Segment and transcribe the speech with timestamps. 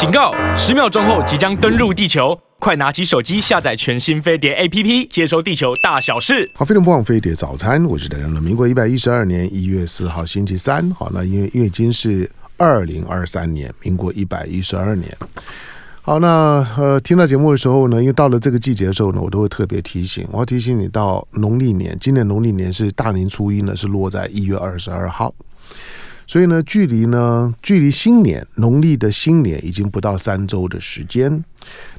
[0.00, 0.32] 警告！
[0.56, 6.50] 十秒钟后即将登陆地球，快拿起手机下载全新飞碟 APP，接收地球大小事。
[6.54, 10.90] 好，飞碟播放飞碟早餐，我是台长的民国一百一十二年一月四号星期三。
[10.92, 12.26] 好，那因为因为已经是
[12.56, 15.14] 二零二三年，民国一百一十二年。
[16.00, 25.34] 好，那呃，听到节目的时候呢，因为到了这个季节的时候呢，我都会特别提醒，我要提醒你，到农历年，今年农历年是大年初一呢，是落在一月二十二号。
[26.30, 31.44] 所以呢，距离呢，距离新年农历的新年已经不到三周的时间。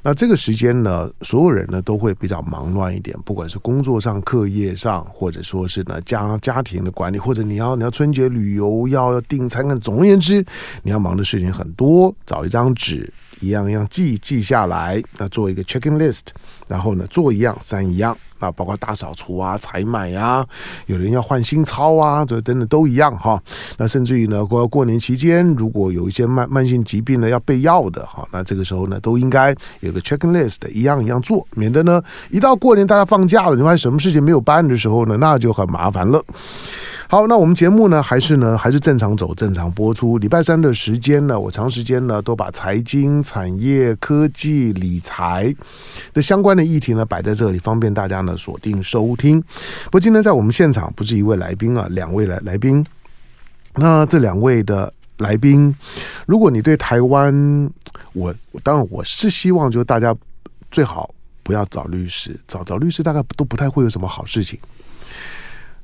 [0.04, 10.42] 那这个时间呢，所有人呢都会比较忙乱一点，不管是工作上、课业上，或者说是呢家家庭的管理，或者你要你要春节旅游要要订餐，总而言之，
[10.84, 12.16] 你要忙的事情很多。
[12.26, 13.12] 找一张纸，
[13.42, 16.28] 一样一样记记下来，那做一个 checking list，
[16.70, 18.18] 然后呢做一样算一样。
[18.42, 20.46] 啊，包括大扫除啊、采买呀、啊，
[20.88, 23.42] 有人要换新钞啊，这等等都一样哈。
[23.78, 36.24] 那甚至于呢，过过年期间，如果有一些慢慢性疾病呢要备药的哈，那这个时候呢，都应该有个 checklist，一样一样做，免得呢一到过年大家放假了，你发现什么事情没有办的时候呢，那就很麻烦了。
[37.12, 40.18] 好，那我们节目呢，还是呢，还是正常走，正常播出。
[40.18, 45.54] 礼拜三的时间呢，我长时间呢都把财经、产业、科技、理财
[46.14, 49.42] 的相关的议题呢摆在这里，方便大家呢锁定收听。
[49.42, 52.82] 不过今天在我们现场不是一位来宾啊，两位来来宾。
[53.76, 55.76] 那这两位的来宾，
[56.26, 57.70] 如果你对台湾，
[58.14, 60.16] 我当然我是希望，就是大家
[60.72, 64.58] 最好不要找律师，找找律师大概都不太会有什么好事情。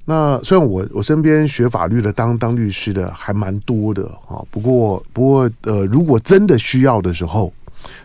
[0.10, 7.52] 那虽然我我身边学法律的当当律师的还蛮多的啊，不过不过呃，如果真的需要的时候，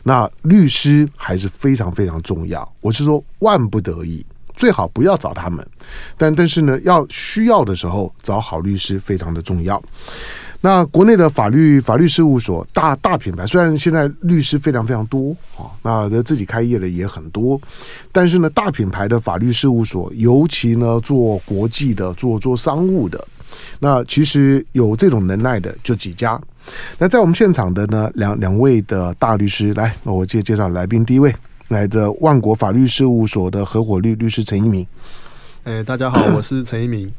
[0.03, 2.69] 那律师还是非常非常重要。
[2.81, 5.65] 我是说万不得已，最好不要找他们，
[6.19, 9.81] 但但是呢，要需要的时候找好律师非常的重要。
[10.65, 15.37] 那国内的法律法律事务所大大品牌，虽然现在律师非常非常多
[15.83, 17.61] 啊，那自己开业的也很多，
[18.13, 23.27] 但是呢，大品牌的法律事务所，尤其呢做国际的、做做商务的，
[23.81, 26.41] 那其实有这种能耐的就几家。
[26.97, 31.35] 那在我们现场的呢，两两位的大律师，来，我介介绍来宾，第一位
[31.71, 34.87] 来自万国法律事务所的合伙律律师陈一鸣。
[35.65, 37.11] 哎，大家好，我是陈一鸣。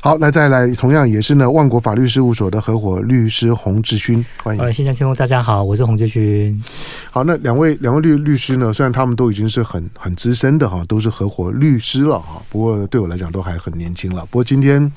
[0.00, 4.62] 好，那再来，同样也是呢，万国法律事务所的合伙律师洪志勋，欢迎。
[4.62, 6.62] 呃，现场听众大家好，我是洪志勋。
[7.10, 14.22] 好，那两位两位律律师呢，虽然他们都已经是很很资深的哈，都是合伙律师了哈，不过对我来讲都还很年轻了。
[14.30, 14.90] 不过今天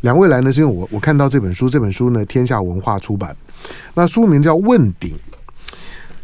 [0.00, 3.36] 两位来呢，是因为我我看到这本书，这本书呢，天下文化出版，
[3.94, 5.10] 那书名叫《问鼎》。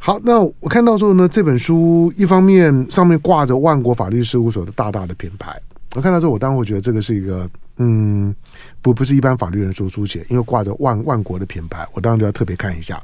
[0.00, 5.58] 好，那我看到之后呢，这本书一方面上面挂着万国法律事务所的大大的品牌，
[5.94, 7.48] 我看到之后，我当然会觉得这个是一个。
[7.78, 8.32] 嗯，
[8.80, 13.02] 不，不是一般法律人说书写，因为挂着万万国的品牌，我当然就要特别看一下。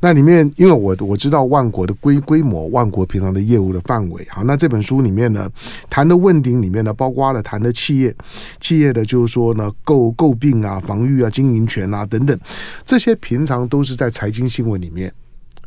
[0.00, 4.24] 那里面，因为我我知道万国的规规模，万国平常的业务的范围。
[4.30, 5.50] 好，那这本书里面呢，
[5.90, 8.14] 谈的问鼎里面呢，包括了谈的企业，
[8.60, 12.38] 企业的就是说呢，购购病啊、防御啊、经营权啊等等，
[12.84, 15.12] 这些平常都是在财经新闻里面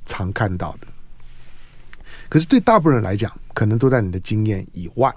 [0.06, 0.88] 常看到的。
[2.30, 5.14] 可是对大部分人来讲，可能都在你的经验以外。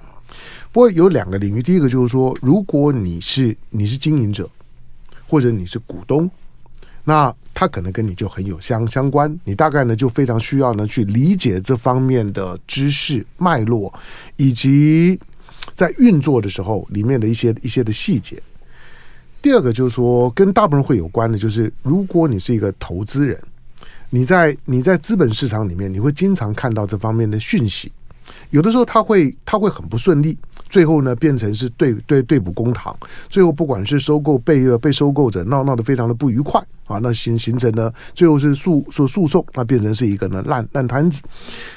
[0.72, 4.48] 不过有两个领域，第一个就是说，如果你是你是经营者，
[5.26, 6.30] 或者你是股东，
[7.04, 13.92] 那他可能跟你就很有相相关，你大概呢就非常需要呢去理解这方面的知识脉络，
[14.36, 15.18] 以及
[15.74, 18.40] 在运作的时候里面的一些一些的细节。
[19.42, 23.40] 第二个就是说，跟大部分人会有关的，就是如果你是一个投资人，
[24.10, 27.90] 你在你在资本市场里面，你会经常看到这方面的讯息。
[28.50, 30.36] 有的时候他会他会很不顺利，
[30.68, 32.96] 最后呢变成是对对对簿公堂，
[33.28, 41.22] 最后不管是收购被呃被收购者闹闹得非常的不愉快啊，那形形成呢最后是诉诉诉讼，那变成是一个呢烂烂摊子。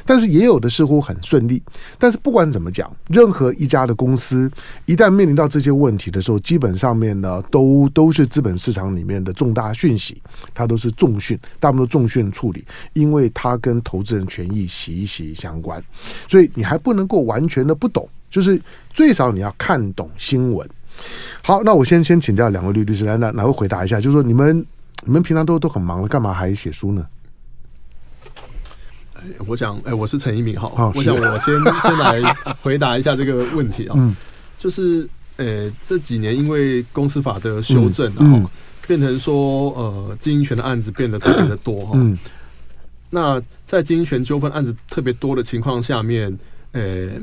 [0.06, 1.62] 但是也有的似乎很顺利，
[2.00, 4.52] 但是不管怎么讲，任何一家的公司
[4.86, 10.22] 一旦面临到这些问题的时候，基本上面呢都都是资本市场里面的重大讯息，
[10.54, 15.84] 它都是重讯，大部分重讯处理，因为它跟投资人权益息息相关，
[16.28, 16.64] 所以你。
[16.64, 18.62] 你还不能够完全的不懂，就是
[18.94, 20.68] 最少你要看懂新闻。
[21.42, 24.00] 好，那我先先请教两位律律师来，哪哪位回答一下？
[24.00, 24.66] 就是说你们
[25.06, 27.06] 你们平常都都很忙了，干嘛还写书呢？
[29.48, 33.96] 我想，哎，我是陈一鸣哈，哦、我想我先先来回答一下这个问题啊。
[33.98, 34.16] 嗯，
[34.58, 35.08] 就是
[35.38, 38.50] 呃这几年因为公司法的修正，然后、嗯嗯、
[38.88, 41.98] 变成说呃经营权的案子变得特别的多哈。
[43.14, 43.16] 嗯。
[43.16, 46.38] 那在经营权纠纷案子特别多的情况下面，
[46.72, 47.22] 呃、欸，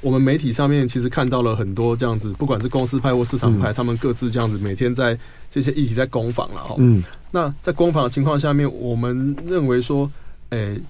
[0.00, 5.18] 我们媒体上面其实看到了很多这样子，不管是公司派或市场派，嗯、他们各自这样子每天在
[5.50, 6.74] 这些议题在攻防了哈。
[6.78, 7.02] 嗯。
[7.30, 10.10] 那在攻防的情况下面，我们认为说，
[10.50, 10.80] 诶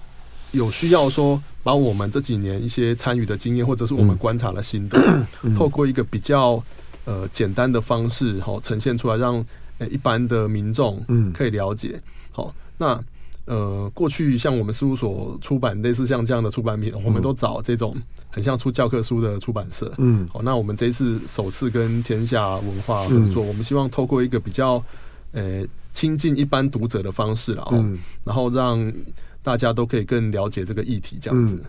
[0.51, 4.97] 有需要说把我们这几年一些参与的经验，或者是我们观察的心得，
[5.43, 6.61] 嗯、透过一个比较
[7.05, 9.45] 呃简单的方式，好呈现出来，让
[9.77, 11.03] 呃一般的民众
[11.33, 11.99] 可以了解。
[12.31, 12.99] 好，那。
[13.49, 17.97] 呃，过去像我们事务所出版类似像这样的出版品，我们都找这种
[18.29, 19.91] 很像出教科书的出版社。
[19.97, 24.83] 嗯，好，那我们这一次首次跟天下文化合作，我们希望透过一个比较
[25.31, 27.83] 呃亲近一般读者的方式，然后
[28.23, 28.93] 然后让
[29.41, 31.59] 大家都可以更了解这个议题，这样子。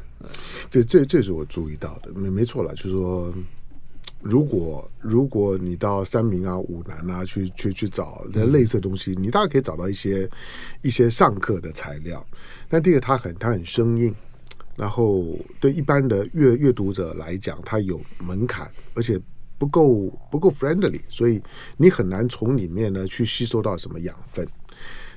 [0.71, 3.33] 对，这这是我注意到的，没没错了，就是说。
[4.23, 10.29] 如果如果你到三明啊、五南啊去去去找那类似的东西，你大概可以找到一些
[10.83, 12.25] 一些上课的材料。
[12.69, 14.15] 但第二个，它很它很生硬，
[14.77, 15.25] 然后
[15.59, 19.19] 对一般的阅阅读者来讲，它有门槛，而且
[19.57, 21.41] 不够不够 friendly，所以
[21.79, 24.47] 你很难从里面呢去吸收到什么养分。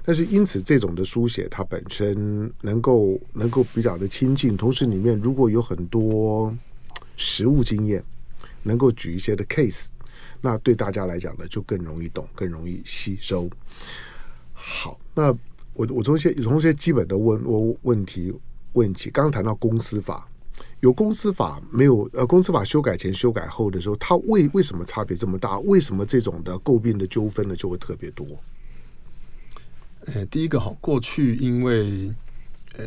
[0.06, 6.56] 但是因此，这种的书写它本身能够能够比较的亲近，同时里面如果有很多
[7.18, 8.02] 实物经验。
[8.64, 9.88] 能够举一些的 case，
[10.42, 13.50] 那对大家来讲呢，就更容易懂，更容易吸收。
[14.54, 15.32] 好，那
[15.74, 18.34] 我我从一些从一些基本的问问问题
[18.74, 19.10] 问起。
[19.10, 20.28] 刚刚谈到公司法，
[20.80, 22.10] 有公司法没有？
[22.14, 25.60] 呃，公司法修改前、修改后的时候，它为为什么差别这么大？
[25.60, 28.26] 为什么这种的诟病的纠纷呢就会特别多？
[30.06, 32.14] 呃，第一个哈，过去因为
[32.78, 32.86] 呃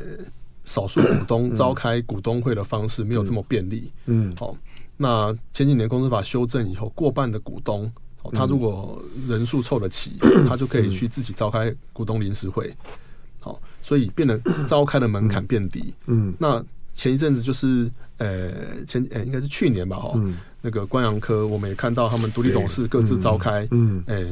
[0.65, 4.53] 少数股东召开股东会的方式没有这么便利，嗯，好。
[4.53, 4.59] 嗯
[4.97, 7.91] 那前几年公司法修正以后，过半的股东，
[8.33, 10.13] 他如果人数凑得齐，
[10.49, 12.75] 他就可以去自己召开股东临时会。
[13.39, 15.93] 好，所以变得 召开的门槛变低。
[16.07, 16.65] 嗯，那
[16.95, 20.21] 前一阵子就是呃前呃应该是去年吧，哈，
[20.63, 24.25] 那个关阳科我们也看到他们独立董事各自召开，嗯，呃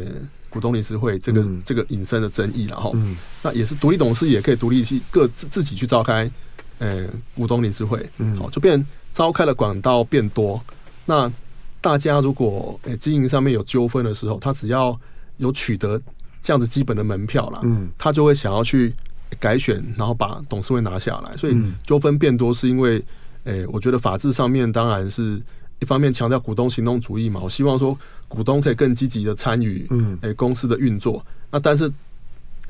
[0.48, 2.96] 股东临时会这个这个引申的争议，然后，
[3.42, 6.30] 那也是独立董事也可以独立去各自自己去召开，
[6.78, 8.84] 呃股东理事会，好就变。
[9.14, 10.60] 召开的管道变多，
[11.06, 11.32] 那
[11.80, 14.98] 大家如果诶经营上面有纠纷的时候，他只要
[15.36, 16.02] 有取得
[16.42, 18.92] 这样子基本的门票了，嗯，他就会想要去
[19.38, 23.00] 改选，然后把董事会拿下来，所以纠纷变多是因为，
[23.44, 25.40] 诶，我觉得法制上面当然是
[25.78, 31.88] 一方面强调股东行动主义嘛，我希望说股东可以更积极的参与，嗯，诶公司的运作，那但是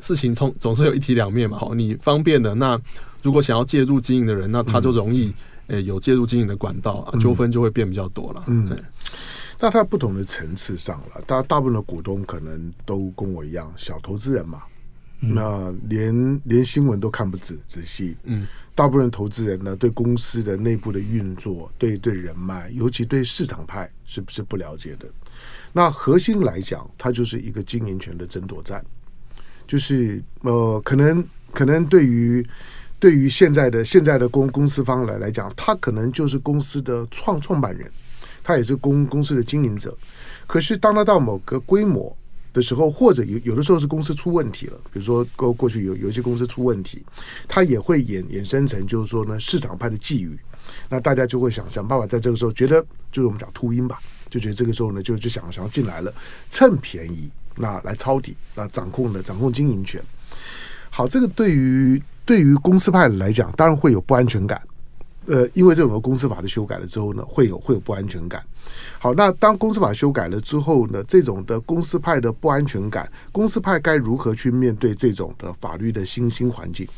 [0.04, 2.80] 事情从总是有一体两面嘛，哈，你方便的，那
[3.22, 5.32] 如果想要介入经营的人，那他就容易。
[5.68, 8.44] 诶，有介入经营的管道，纠纷就会变比较多了。
[8.48, 8.68] 嗯，
[9.58, 14.62] 那它不同的层次上了，大大部分的股东可能都跟我一样小投资人嘛，
[15.20, 18.14] 嗯、那连连新闻都看不仔仔细。
[18.24, 25.08] 嗯，大部分投资人呢，对公司的内部的运作，对对人脉，尤其对市场派是不是不了解的？
[25.72, 28.84] 那核心来讲，它就是一个经营权的争夺战，
[29.66, 32.46] 就是呃，可能可能对于。
[33.00, 37.90] 对于现在的现在的公公司方来来讲，他可能就是公司的创创办人，
[38.42, 39.94] 他也是公公司的经营者。
[40.46, 42.16] 可是当他到某个规模
[42.54, 47.04] 的时候，或者有有的时候是公司出问题了，比如说过过去有有一些公司出问题，
[47.46, 50.30] 他也会衍衍生成就是说呢市场派的觊觎，
[50.88, 52.80] 那大家就会想想办法在这个时候觉得
[53.12, 53.98] 就是我们讲秃鹰吧，
[54.30, 56.14] 就觉得这个时候呢就就想想要进来了，
[56.48, 60.00] 趁便宜那来抄底，那掌控的掌控经营权。
[60.90, 62.02] 好，这个对于。
[62.26, 64.58] 对于公司派来讲，当然会有不安全感，
[65.26, 68.42] 呃，因为这种公司法的修改了之后呢，会有会有不安全感。
[68.98, 76.88] 好，那当公司法修改了之后呢，这种的公司派的不安全感，公司派该如何去面对这种的法律的新新环境？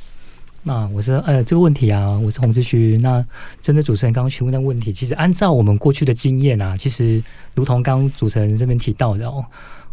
[0.62, 2.96] 那我是呃这个问题啊，我是洪志旭。
[2.98, 3.24] 那
[3.60, 7.20] 针对主持人刚刚询问的问题，其实按照我们过去的经验啊，其实
[7.56, 9.44] 如同刚刚主持人这边提到的哦，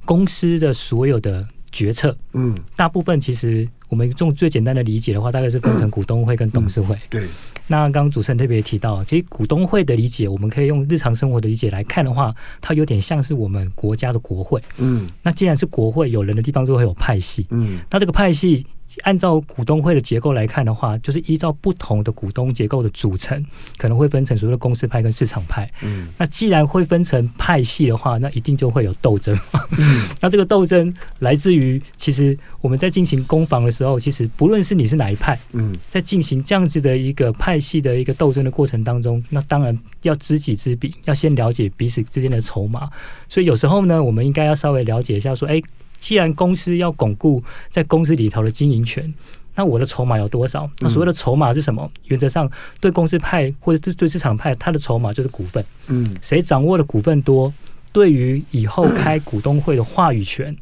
[0.06, 1.46] 公司的所有的。
[1.74, 6.94] 决策，嗯，大部分其实我们用最简单的理解的话，大概是分成股东会跟董事会。
[6.94, 7.28] 嗯、对，
[7.66, 12.32] 那刚刚主持人特别提到，其实股东会的理解，我们可以用日常生活的理解来看的话，
[12.62, 14.62] 它有点像是我们国家的国会。
[14.78, 17.48] 嗯，那既然是国会，有人的地方就会有派系。
[17.50, 18.64] 嗯，那这个派系。
[19.02, 23.44] 按照股东会的结构来看的话，就是依照不同的股东结构的组成，
[23.78, 25.70] 可能会分成所谓的公司派跟市场派。
[25.82, 29.36] 嗯，那既然会分成派系的话，那一定就会有斗争。
[29.78, 42.88] 嗯， 那这个斗争来自于，其实我们在进行攻防的时候，其实不论是你是哪一派，嗯，在进行这样子的一个派系的一个斗争的过程当中，那当然要知己知彼，要先了解彼此之间的筹码。
[43.28, 45.60] 所以有时候呢，我们应该要稍微了解一下，说，哎。
[46.04, 49.12] 既然公司要巩固在公司里头的经营权，
[49.56, 50.70] 那我的筹码有多少？
[50.82, 51.90] 那所谓的筹码是什么？
[52.08, 55.64] 原则上，对公司派或者是对市场派，他的筹码就是股份。
[55.88, 57.54] 嗯，谁掌握的股份多，
[57.94, 60.54] 对于以后开股东会的话语权，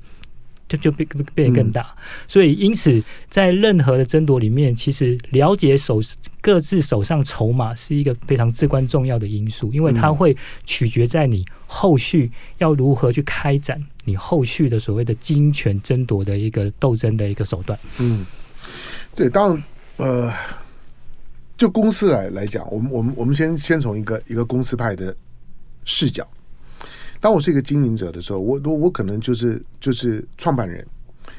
[0.71, 1.93] 就就变变得更大。
[2.27, 5.99] 所以因此，在任何的争夺里面，其实了解手
[6.41, 10.35] 各自手上筹码是一个非常至关重要的因素，因为它会
[10.65, 17.77] 取决在你后续要如何去开展你后续的所谓的经营权争夺的一个斗争的一个手段。
[17.99, 18.25] 嗯，
[19.15, 19.63] 对，当然，
[19.97, 20.33] 呃。
[21.57, 25.15] 就公司来来讲，我们我们我们先先从一个一个公司派的
[25.85, 26.27] 视角。
[27.21, 30.85] 当我是一个经营者的时候，我我我可能就是就是创办人，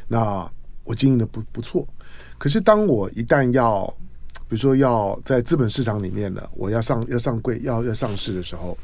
[0.09, 0.51] 那
[0.85, 1.87] 我经营的不不错。
[2.39, 3.85] 可是当我一旦要，
[4.49, 8.79] 比如说要在资本市场里面呢，我要上要上柜要要上市的时候，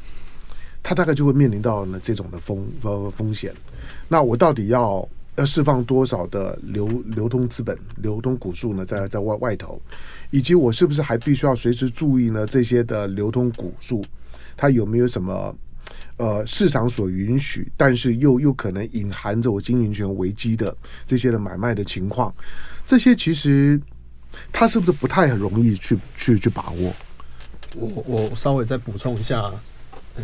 [0.83, 3.51] 他大概就会面临到呢这种的风风风险。
[4.07, 5.07] 那我到底要？
[5.35, 8.85] 要释放多少的流流通资本、流通股数呢？
[8.85, 9.81] 在在外外头，
[10.31, 12.45] 以及我是不是还必须要随时注意呢？
[12.45, 14.03] 这些的流通股数，
[14.57, 15.55] 它有没有什么
[16.17, 22.33] 呃市场所允许，但是又又可能隐含着我经营权危机的这些的买卖的情况？
[22.85, 23.79] 这些其实
[24.51, 26.93] 它是不是不太很容易去去去把握？
[27.75, 29.51] 我我稍微再补充一下，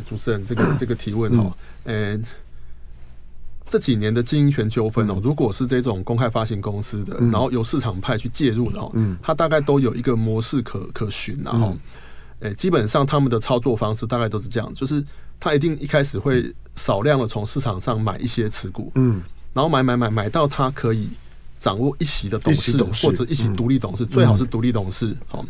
[0.07, 1.53] 主持人这个这个提问哦，
[1.83, 2.23] 嗯。
[3.67, 11.75] 这几年的经营权纠纷哦，如果是这种公开发行公司的，然后由市场派去介入的哦，嗯它大概都有一个模式可可循，然后，
[12.41, 15.03] 诶，基本上他们的操作方式大概都是这样，就是
[15.39, 19.21] 他一定一开始会少量的从市场上买一些持股，嗯，
[19.53, 21.09] 然后买买买买到他可以
[21.59, 25.45] 掌握一席的董事或者一席独立董事，最好是独立董事，好，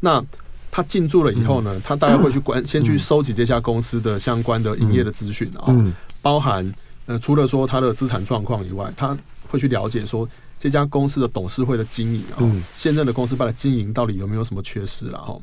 [0.00, 0.24] 那
[0.70, 5.74] 他进驻了以后呢，他大概会去关 先去收集这家公司的相关的营业的资讯啊，
[6.22, 6.72] 包含。
[7.08, 9.16] 呃，除了说他的资产状况以外，他
[9.46, 10.28] 会去了解说
[10.58, 15.38] 这家公司的董事会的经营啊，嗯、现任的公司办的经营到底有没有什么缺失了哈。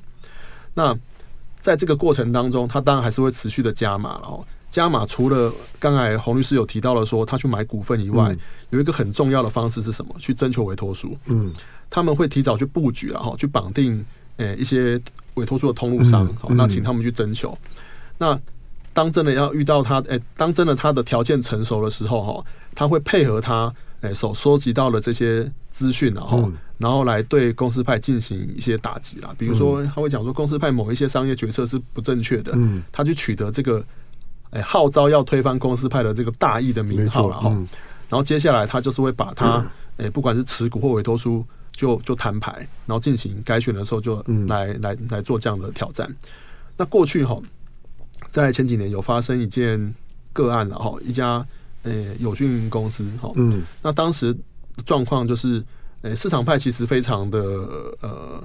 [0.74, 0.94] 那
[1.64, 4.46] 在这个过程当中，他当然还是会持续的加码了哦。
[4.70, 8.40] 加码除了刚才洪律师有提到了说他去买股份以外，嗯、
[8.72, 10.14] 有一个很重要的方式是什么？
[10.20, 11.18] 去征求委托书。
[11.28, 11.54] 嗯，
[11.90, 14.06] 他们会提早去布局了哈，去绑定
[14.36, 15.00] 呃一些
[15.36, 17.58] 委托书的通路商，好、嗯，那请他们去征求。
[18.18, 18.38] 那
[18.92, 29.34] 当真的要遇到他，哎，当真的他的条件成熟的时候，哈，他会配合他，哎，所收集到的这些资讯，然后，然后来对公司派进行一些打击啦。
[29.38, 33.84] 比如说，他会讲说公司派某一些商业决策是不正确的，嗯，他去取得这个，
[34.52, 37.50] 哎，号召要推翻公司派的这个大义的名号，了哈，
[38.10, 39.66] 然后接下来他就是会把他，
[39.98, 42.52] 哎，不管是持股或委托书，就就摊牌，
[42.86, 46.14] 然后进行改选的时候，就来来来做这样的挑战。
[46.78, 47.42] 那过去哈。
[48.30, 49.94] 在前几年有发生一件
[50.32, 51.46] 个案了哈，一家
[51.84, 54.36] 呃友俊公司哈，嗯，那当时
[54.86, 55.64] 状况就是，
[56.02, 57.40] 呃市场派其实非常的
[58.02, 58.44] 呃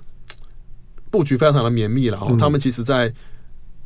[1.11, 3.12] 布局非常的绵密了哈，他们其实在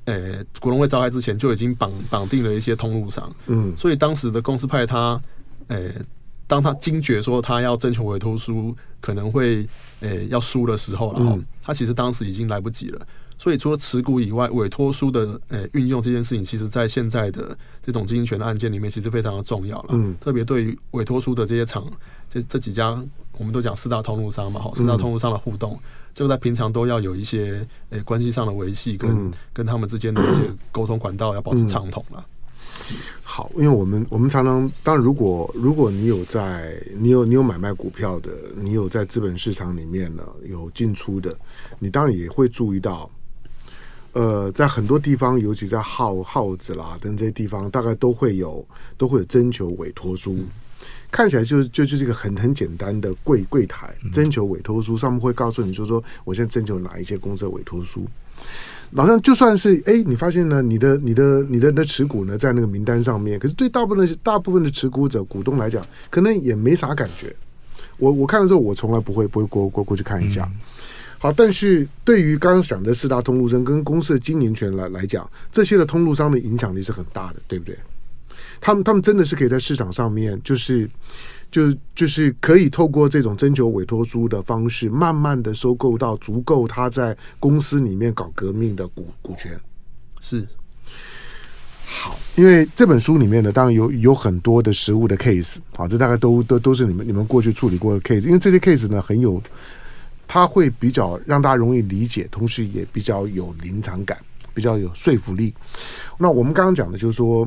[0.07, 5.21] 呃股东会召开之前就已经绑绑定了一些通路商，嗯，所以当时的公司派他，
[5.69, 5.91] 呃
[6.47, 9.67] 当他惊觉说他要征求委托书可能会
[10.01, 13.07] 呃要输的时候，然后他其实当时已经来不及了。
[13.43, 19.89] 所以，除了持股以外，委托书的呃运用这件事情，其实在现在的这种经营权的案件里面，其实非常的重要了。
[19.95, 21.85] 嗯，特别对于委托书的这些厂，
[22.29, 22.97] 这这几家，
[23.37, 25.77] 我们都讲四大通路商嘛，好，四大通路商的互动，
[26.15, 32.25] 这个在平常都要有一些呃关系上的维系，跟跟他们之间的一些沟通管道要保持畅通了。
[33.25, 41.37] 好，因为我们我们常常，当然，如果如果你有在，你有你有买卖股票的，你有在资本市场里面呢有进出的，
[41.81, 43.11] 你当然也会注意到。
[44.13, 48.63] 呃，在很多地方，尤其在号号子啦等这些地方，大概都会有
[48.99, 50.47] 都会有征求委托书，嗯、
[51.11, 58.07] 看起来就就就是一个很很简单的柜柜台征求委托书，上面会告诉你说说我现在征求哪一些公司的委托书，
[58.95, 67.35] 好像就算是哎，你发现呢，你的你的你的你的持股呢在那个名单上面，可是对大部分的大部分的持股者股东来讲，可能也没啥感觉。
[67.97, 70.45] 我我看的时候，我从来不会不会过过过去看一下。
[70.45, 70.61] 嗯
[71.23, 77.79] 好，但是对于刚刚讲的四大通路商跟公司的经营权来来讲，这些的通路商的影响力是很大的，对不对？
[78.61, 80.91] 他们他们真的是可以在市场上面，就是
[81.49, 89.57] 就就是可以透过这种征求委托书的方式，慢慢的收购到足够他在公司里面搞革命的股股权。
[90.21, 90.45] 是。
[91.87, 99.41] 好，因为这本书里面呢，当然有有很多的实物的 case，好，这大概都都都是你们你们过去处理过的 case，因为这些 case 呢很有。
[100.35, 104.17] 它会比较让大家容易理解，同时也比较有临场感，
[104.55, 105.53] 比较有说服力。
[106.17, 107.47] 那我们刚刚讲的就是说，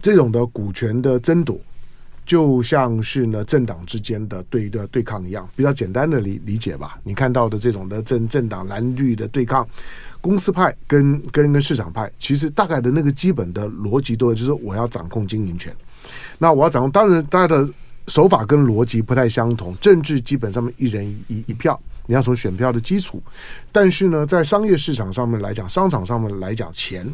[0.00, 1.58] 这种的股权的争夺，
[2.24, 7.00] 就像是呢政党之间的对的对抗一样，比较简单的理理解吧。
[7.02, 9.68] 你看到的这种的政政党蓝绿的对抗，
[10.20, 15.74] 公司派跟跟跟市场派，其实大概的那个基本的逻辑都就是我要掌控经营权。
[16.38, 17.68] 那我要掌控，当然大家的。
[18.08, 21.78] 手法跟逻辑不太相同，政治基本上面一人一一票，
[22.08, 23.22] 你要从选票的基础，
[23.70, 27.06] 但是呢，在商业市场上面来讲，商场上面来讲，钱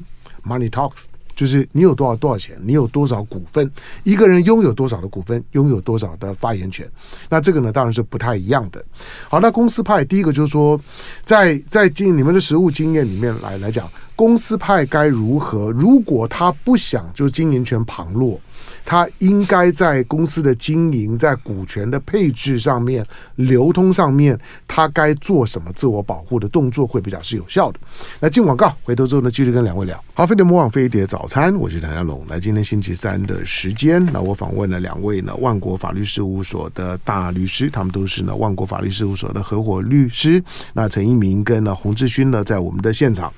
[0.47, 1.07] money talks。
[1.35, 3.69] 就是你有多少多少钱，你有多少股份，
[4.05, 6.89] 一个人拥有多少的股份，拥有多少的发言权，
[7.29, 8.81] 那这个呢，当然是不太一样的。
[9.29, 10.81] 好，那公司派第一个就是说，
[11.25, 15.73] 在在经你们的实务经验里面来来讲，公司派该如何？
[15.73, 18.41] 如果他不想就是经营权旁落。
[18.85, 23.05] 他应该在公司的经营、在股权的配置上面、
[23.37, 24.39] 流通上面，
[24.69, 27.79] 他该做什么自我保护的动作会比较是有效的？
[28.21, 30.03] 来进广告，回头之后呢，继续跟两位聊。
[30.13, 32.25] 好，飞碟魔网飞碟早餐，我是谭家龙。
[32.29, 40.43] 来，今天星期三的时间，那我访问了两位呢，万国法律事务所的大律师，他们都是呢万国法律事务所的合伙律师。
[40.73, 43.33] 那陈一鸣跟呢洪志勋呢，在我们的现场。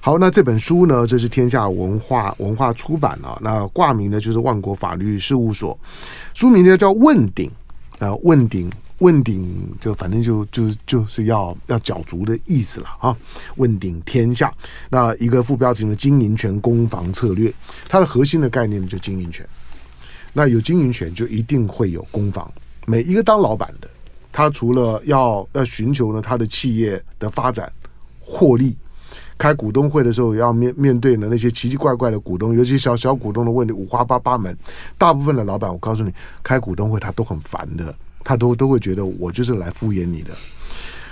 [0.00, 5.78] 好，那这本书呢，这是天下文化文化出版啊，那挂名呢就是万国法律事务所，
[6.32, 7.48] 书名呢叫问鼎
[7.98, 8.68] 啊，问鼎
[8.98, 13.16] 问鼎就反正就就就是要要角逐的意思了啊，
[13.56, 14.52] 问鼎天下。
[14.88, 17.52] 那一个副标题呢，经营权攻防策略，
[17.88, 19.46] 它的核心的概念就经营权。
[20.32, 22.50] 那有经营权就一定会有攻防。
[22.86, 23.88] 每一个当老板的，
[24.32, 27.70] 他除了要要寻求呢他的企业的发展
[28.20, 28.76] 获利。
[29.40, 34.54] 开股东会的时候，要面面对的那些奇奇怪怪的股东，尤其小小股东的问题五花八八门。
[34.98, 40.30] 大部分的老板，我告诉你，开股东会他都很烦的，他都都会觉得我就是来敷衍你的。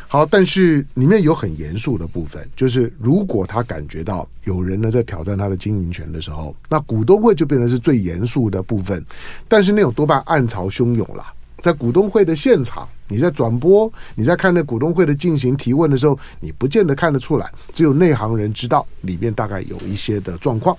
[0.08, 9.02] 好，但是里面有很严肃的部分，就是如果他感觉到有人呢在挑战他的经营权的时候，那股东会就变成是最严肃的部分。
[9.48, 11.24] 但是那种多半暗潮汹涌了。
[11.58, 20.76] 在股东会的现场，你在转播，你在看那股东会的进行提问的时候，你不见得看得出来，只有内行人知道里面大概有一些的状况。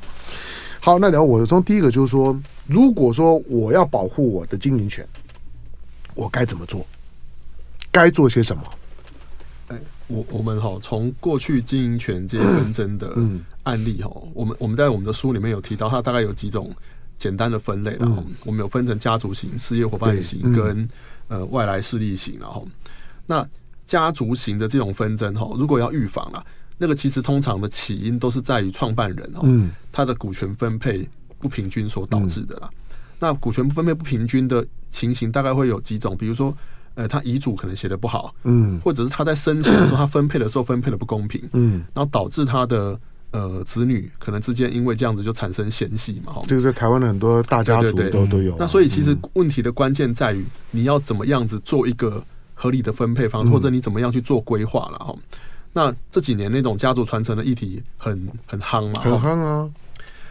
[0.79, 5.05] 好，那然后我从第一个就是说，如果说我要保护我的经营权，
[6.15, 6.85] 我该怎么做？
[7.91, 8.63] 该做些什么？
[9.67, 13.13] 哎，我我们哈从过去经营权这些纷争的
[13.63, 16.73] 案例哈，我们我们在我们的书里面有提到，它大概有几种。
[17.19, 20.87] 简单的分类，然后我们有分成家族型、事业伙伴型跟
[21.27, 22.65] 呃外来势力型，然后
[23.27, 23.45] 那
[23.85, 26.43] 家族型的这种纷争哈，如果要预防了，
[26.77, 31.07] 那个其实通常的起因都是在于创办人哦，他的股权分配
[31.39, 32.69] 不平均所导致的啦。
[33.19, 36.55] 那股权分配不平均的情形大概会有几种，比如说
[36.95, 42.97] 呃他遗嘱可能写的不好，嗯，或者是他在生前的时候他分配的时候分配的不公平，嗯，然后导致他的。
[43.31, 48.55] 呃，子女可能之间因为这样子就产生嫌隙嘛，哈，这个在台湾的很多大家族都都有。
[48.57, 52.23] 那所以其实问题的关键在于你要怎么样子做一个
[52.55, 55.15] 合理的分配方式，或者你怎么样去做规划了哈。
[55.71, 59.69] 那这几年那种家族传承的议题很很夯嘛，很夯啊，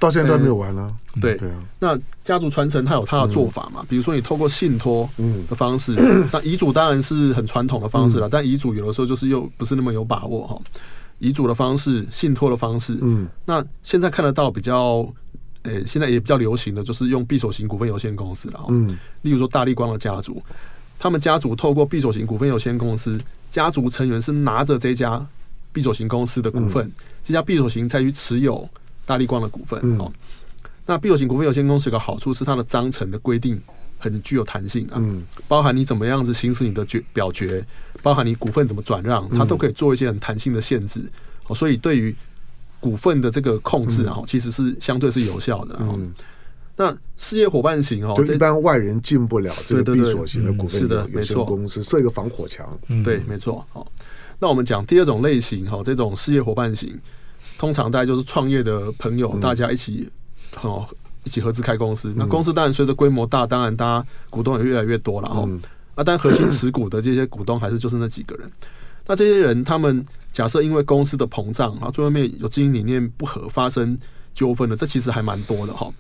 [0.00, 0.92] 到现在都还没有完呢。
[1.20, 1.36] 对。
[1.36, 5.08] 对啊，那家族传承它有它的做法嘛，比如说你透过信托
[5.48, 5.94] 的方式，
[6.32, 10.60] 那遗嘱当然是很传统的方式了，但遗嘱有的时候就是又不是那么有把握哈。
[11.18, 15.06] 遗嘱的方式、信托的方式，嗯，那现在看得到比较，
[15.62, 20.42] 诶、欸，现在也比较流行的就是用闭锁型股份有限公司了，嗯，例如说大立光的家族，
[20.98, 25.24] 他们家族透过闭锁型股份有限公司，家族成员是拿着这家
[25.72, 28.68] 闭锁型公司的股份，嗯、这家闭锁型再去持有
[29.04, 30.12] 大立光的股份，哦、嗯，
[30.86, 33.60] 那闭锁型股份有限公司有个好处是它的章程的规定。
[34.00, 37.66] 很具有弹性啊，嗯，包含你怎么样子行使你的决表决，
[38.02, 41.02] 包含你股份怎么转让，它都可以做一些很弹性的限制，
[41.46, 42.14] 哦，所以对于
[42.80, 45.76] 股份的这个控制啊，其实是相对是有效的。
[45.80, 46.14] 嗯，
[46.76, 50.82] 那事业伙伴型哦，就一般外人进不了这个闭锁型的股份
[51.12, 52.66] 有限公司，设一个防火墙。
[53.04, 53.66] 对，没错。
[53.72, 53.86] 好，
[54.38, 56.98] 那我们讲第二种类型哈，这种事业伙伴型，
[57.58, 60.08] 通常大家就是创业的朋友，大家一起
[60.62, 60.86] 哦。
[61.24, 65.46] 一起合资开公司，那公司当然随着规模大，当然大家股东也越来越多了哈。
[65.98, 68.48] 啊，但核心持股的这些股东还是就是那几个人。
[69.04, 73.98] 那这些人，他们假设因为公司的膨胀啊，最后面有经营理念不合，发生
[74.32, 75.92] 纠纷的，这其实还蛮多的哈。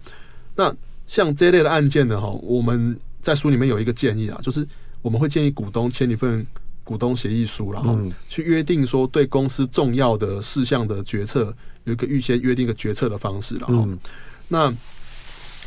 [0.54, 0.72] 那
[1.08, 4.64] 像这类的案件呢，哈，我们在书里面有一个建议啊，就是
[5.02, 6.46] 我们会建议股东签一份
[6.84, 11.52] 股东协议书，然后去约定说对公司重要的事项的决策
[11.84, 13.88] 有一个预先约定一个决策的方式，然后
[14.46, 14.72] 那。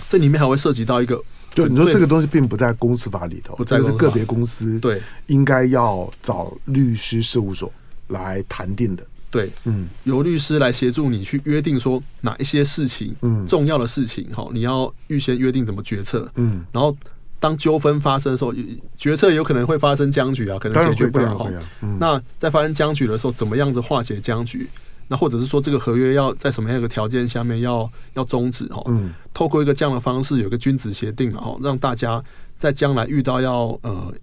[0.08, 1.22] 这里面还会涉及到一个，
[1.53, 5.01] 就你说这个东西并不在公司法里头，这个是个别公司对。
[5.27, 7.71] 应该要找律师事务所
[8.07, 9.05] 来谈定的。
[9.29, 16.95] 对，嗯，由律师来协助你去约定说哪一些事情，嗯，重要的事情哈，你要预先约定怎么决策，嗯，然后
[17.39, 18.53] 当纠纷发生的时候，
[18.97, 21.49] 决策有可能会发生僵局啊，可能解决不了哈。
[21.97, 24.69] 那在发生僵局的时候，怎么样子化解僵局？
[25.12, 28.82] 那或者是说，这个合约要在什么样一个条件下面要要终止哈？
[28.88, 32.24] 嗯，透过一个这样的方式，有个君子协定，然后让大家
[32.58, 34.13] 在将来遇到要呃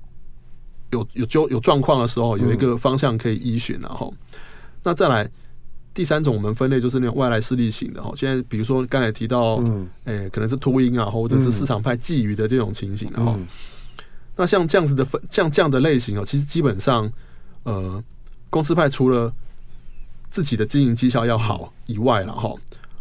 [0.92, 4.14] 有有就有状况的时候，有一个方向可以依循，然后
[4.82, 5.30] 那再来。
[5.94, 13.36] 第三种我们分类就是那种外来势力型的哈，现在比如说刚才提到，嗯，诶，可能是秃鹰啊，或者是市场派觊觎的这种情形，然后，
[14.36, 17.10] 那像这样子的分，像这样的类型哦，其实基本上，
[17.64, 18.00] 呃，
[18.48, 19.32] 公司派除了
[20.30, 22.54] 自己的经营绩效要好以外了哈，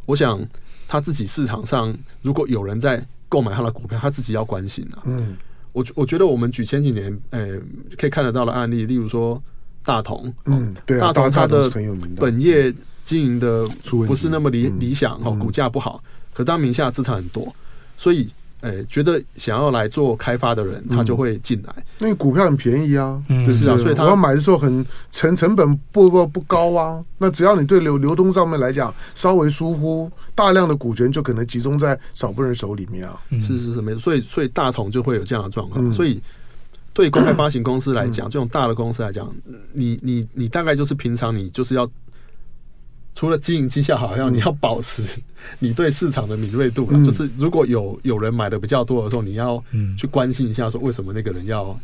[0.05, 0.39] 我想
[0.87, 5.03] 他自己市场上如果有人在购买他的股票，他自己要关心啊。
[5.05, 5.35] 嗯，
[5.73, 7.59] 我我觉得我们举前几年诶
[7.97, 9.41] 可以看得到的案例，例如说。
[9.83, 11.69] 大同，嗯，对啊，大同它的
[12.17, 12.73] 本业
[13.05, 13.65] 经营的
[14.05, 17.55] 不是那么理理想哦，股价不好，可当名下资产很多，
[17.97, 18.27] 所以，
[18.61, 21.75] 诶，觉得想要来做开发的人，他就会进来。
[21.99, 27.03] 那股票很便宜啊，是啊，所以他要买的时候很成成本不不不高啊。
[27.17, 33.19] 那只要你对流流通上面来讲稍微疏忽，大量的股权就可能集中在少部分人手里面啊。
[33.39, 33.99] 是是是，没错。
[33.99, 36.21] 所以所以大同就会有这样的状况，所以。
[36.93, 39.31] 对公开发行公司来讲，这种大的公司来讲，
[39.71, 41.87] 你你你大概就是平常你就是要
[43.17, 45.01] 除了经营绩效好，像你要保持
[45.57, 49.63] 你对市场的敏锐度，就是如果有有人买的比较多的时候，你要
[49.97, 51.75] 去关心一下，说为什么那个人要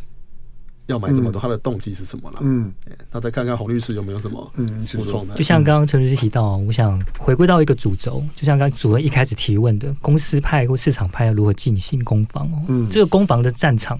[0.85, 2.37] 要买这么多，他的动机是什么了？
[2.41, 2.71] 嗯，
[3.11, 4.53] 那再看看洪律师有没有什么
[4.95, 5.33] 补充的？
[5.33, 12.61] 就像刚刚陈律师提到，我想回归到一个主轴，就像刚刚主任一开始提问的，公司派或市场派要如何进行攻防哦？
[12.67, 13.99] 嗯，这个攻防的战场。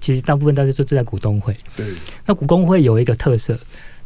[0.00, 1.56] 其实大部分大家都是在股东会。
[1.74, 1.86] 对，
[2.26, 3.58] 那股东会有一个特色，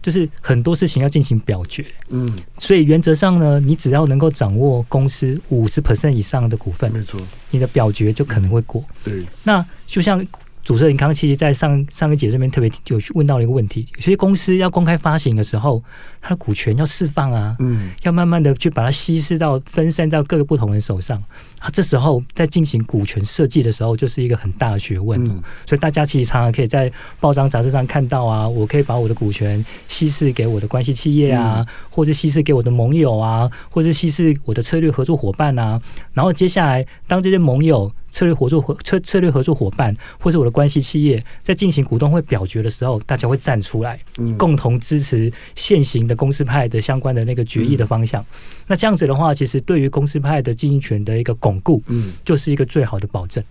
[0.02, 1.84] 就是很多事情要进行表决。
[2.08, 8.84] 嗯，所以原则上呢，你只要能够掌握公司五十 percent 以上的股份，没错，你的表决就可能会过。
[9.04, 10.26] 对，那就像。
[10.64, 15.82] 主持人刚刚其实，在上上一节这边特别有问到了一个问题：有些公司要公开发行的时候，
[16.20, 21.22] 它的股权要释放啊，嗯，要慢慢的去把它稀释到分散到各个不同人手上。
[21.58, 25.20] 啊，这时候在进行股权设计的时候，就是一个很大的学问。
[25.24, 35.80] 嗯，所以大家其实常常可以在报章杂志上看到啊，我可以把我的股权稀释给我的关系企业啊，或者稀释给我的盟友啊，或者稀释我的策略合作伙伴啊。
[36.12, 43.98] 然后接下来，当这些盟友、策略合作伙策策略合作伙伴，或是我的关系企业，在进行股东会表决的时候，大家会站出来，
[44.36, 48.24] 共同支持现行的公司派的相关的那个决议的方向。
[48.66, 53.44] 那这样子的话，其实对于公司派的经营权的一个巩固，嗯就是一个最好的保证。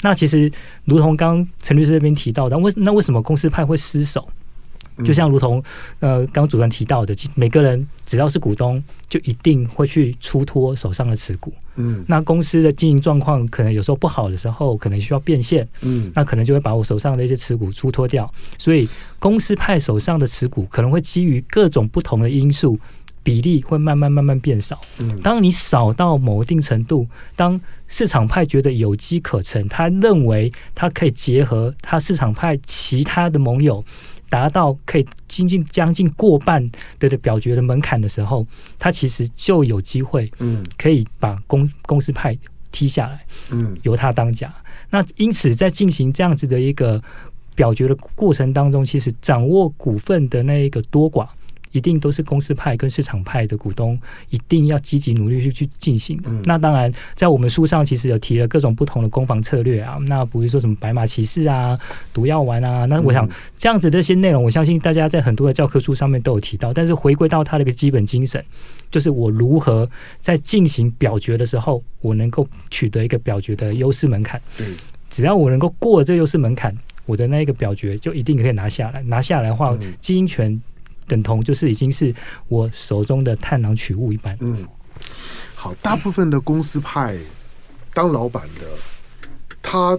[0.00, 0.50] 那其实，
[0.84, 4.28] 如同刚陈律师这边提到的，为那为什么公司派会失守？
[5.04, 5.62] 就像如同
[5.98, 11.52] 呃，刚主任提到的，每个人只要是股东，就一定会去出脱手上的持股。
[11.76, 15.66] 嗯，那公司的经营状况可能有时候不好的时候，可能需要变现。
[15.80, 18.32] 嗯，那可能就会把我手上的一些持股出脱掉。
[18.58, 22.78] 所以，公司派手上的持股可能会基于各种不同的因素，
[23.24, 24.80] 比例会慢慢慢慢变少。
[24.98, 33.84] 嗯，当你少到某一定程度，当市场派觉得有机可乘，他认为他可以结合他市场派其他的盟友。
[34.34, 36.68] 达到可以接近将近过半
[36.98, 38.44] 的的表决的门槛的时候，
[38.80, 42.36] 他其实就有机会，嗯，可以把公公司派
[42.72, 44.52] 踢下来，嗯，由他当家。
[44.90, 47.00] 那因此，在进行这样子的一个
[47.54, 51.28] 表决的过程当中，其实掌握股份的那一个多寡。
[51.74, 53.98] 一定都是公司派跟市场派的股东，
[54.30, 56.30] 一定要积极努力去去进行的。
[56.30, 59.98] 嗯、那当然，在我们书上其实有提了各种不同的攻防策略啊。
[60.06, 61.76] 那比如说什么白马骑士啊、
[62.12, 62.84] 毒药丸啊。
[62.84, 66.72] 那我想这样子这些内容，我相信大家在很多的教科书上面都有提到。
[66.72, 68.40] 但是回归到它的一个基本精神，
[68.88, 74.40] 就是我如何在进行表决的时候，我能够取得一个表决的优势门槛。
[74.56, 74.64] 对，
[75.10, 76.72] 只要我能够过了这优势门槛，
[77.04, 79.02] 我的那一个表决就一定可以拿下来。
[79.02, 80.62] 拿下来的话，经营权。
[81.06, 82.14] 等同就是已经是
[82.48, 84.36] 我手中的探囊取物一般。
[84.40, 84.66] 嗯，
[85.54, 87.18] 好，大部分的公司派
[87.92, 88.66] 当老板的，
[89.62, 89.98] 他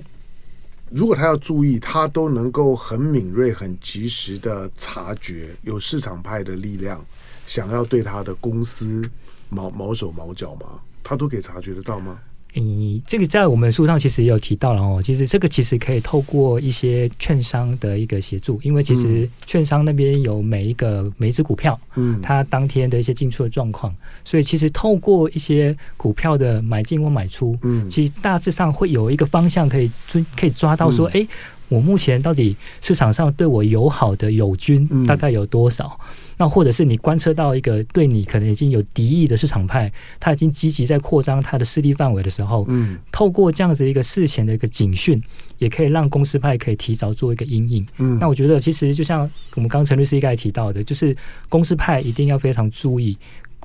[0.89, 7.03] 如果他要注意，他都能够很敏锐、很及时的察觉有市场派的力量
[7.47, 9.09] 想要对他的公司
[9.49, 10.79] 毛毛手毛脚吗？
[11.03, 12.19] 他都可以察觉得到吗？
[12.55, 15.01] 嗯，这个在我们书上其实也有提到了哦。
[15.03, 31.27] 其实这个其实可以透过一些券商的一个协助，因为其实券商那边有每一个每一只股票，嗯，它当天的一些进出的状况，所以其实透过一些股票的买进或买出，嗯，其实大致上会有一个方向可以追，可以抓到说，哎，
[31.67, 35.99] 我目前到底市场上对我友好的友军大概有多少？
[36.37, 45.21] 那或者是你观测到一个对你可能已经有敌意的市场派，他已经积极在扩张他的势力范围的时候，嗯，透过这样子一个事前的一个警讯，
[45.57, 47.87] 也可以让公司派可以提早做一个阴影。
[47.97, 49.21] 嗯，那我觉得其实就像
[49.55, 51.15] 我们刚刚陈律师一开始提到的，就是
[51.47, 53.17] 公司派一定要非常注意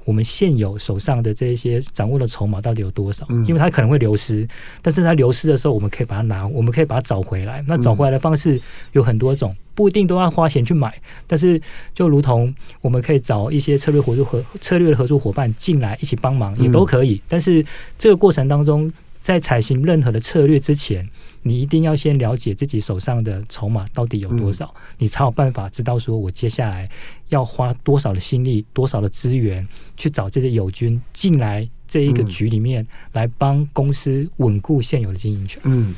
[0.04, 3.26] 我们现有手上的这一些掌握的筹码到底有多少？
[3.28, 4.46] 嗯，因为它可能会流失，
[4.82, 7.64] 但是它流失的时候，我们可以把它拿，我们可以把它找回来。
[7.66, 8.60] 那找回来的方式
[8.92, 10.94] 有很多种，不一定都要花钱去买，
[11.26, 11.60] 但是
[11.94, 17.20] 就如同我们可以找一些策略合作合策略的合作伙伴进来一起帮忙，也都可以。
[17.28, 17.64] 但是
[17.98, 21.08] 这个过程当中，在采行任何的策略之前，
[21.42, 26.88] 你一定要先了解自己手上的筹码到底有多少，嗯、你才有办法知道说我接下来
[27.28, 35.60] 要花多少的心力、多少的资源去找这些友军进来这一个局里面，来帮公司稳固现有的经营权。
[35.64, 35.94] 嗯，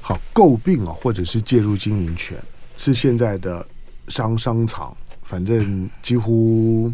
[0.00, 2.36] 好，诟病啊，或者是介入经营权，
[2.76, 3.66] 是现在的
[4.08, 6.92] 商商场，反正几乎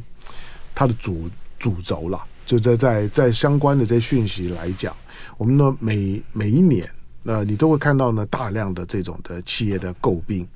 [0.74, 2.24] 它的主主轴了。
[2.46, 4.96] 就在在在相关的这些讯息来讲，
[5.36, 6.88] 我们呢每每一年。
[7.22, 10.48] 那你都会看到呢，大量的这种的企业的诟病。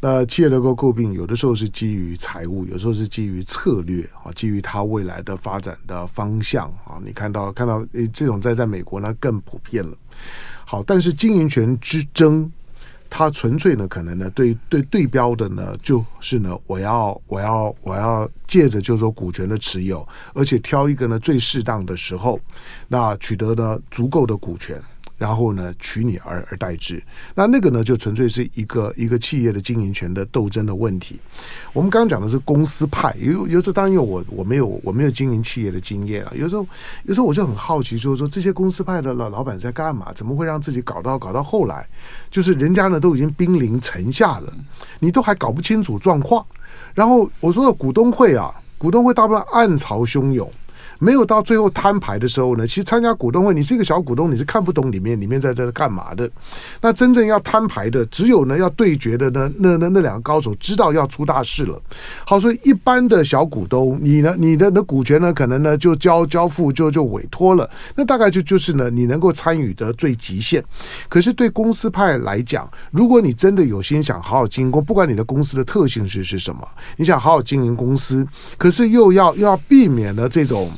[0.00, 7.00] 那企业的诟诟病，有的时候是基于财务，有时候是基于策略啊，基于它未来的发展的方向啊。
[7.02, 9.96] 你看到看到诶，这种在在美国呢更普遍了。
[10.66, 12.52] 好，但是经营权之争，
[13.10, 22.38] 它纯粹呢可能呢对对对标的呢就是呢，我要我要我要借着就是说股权的持有，而且挑一个呢最适当的时候，
[22.86, 24.80] 那取得呢足够的股权。
[25.18, 27.02] 然后呢，取你而而代之，
[27.34, 31.20] 那那个呢，就纯粹是一个一个企业的经营权的斗争的问题。
[31.72, 36.64] 我们刚刚讲的是公司派，有有时候当然有我我没有我没有经营企业的经验啊，有时候
[37.02, 40.12] 有时候我就很好奇，就是说这些公司派的老老板在干嘛？
[40.14, 41.84] 怎么会让自己搞到搞到后来，
[42.30, 44.52] 就是人家呢都已经兵临城下了，
[45.00, 46.46] 你都还搞不清楚状况。
[46.94, 50.48] 然后我说的股东会啊，股东会大部分暗潮汹涌。
[50.98, 56.28] 没有到最后摊牌的时候呢，其实参加股东会，你是一个小股东，你是看不懂里面里面在这干嘛的。
[56.80, 61.80] 那真正要摊牌的，只有呢要对决的呢，那那那两个高手知道要出大事了。
[62.26, 67.68] 好，所以一般的小股东，你呢，你的的股权呢，可能呢就交交付就就委托了。
[67.94, 70.64] 那大概就就是呢，你能够参与的最极限。
[71.08, 80.70] 可是对公司派来讲，如果你真的有心想好好经营，不管你的公司的特性是是什么，你想好好经营公司，可是又要又要避免了这种。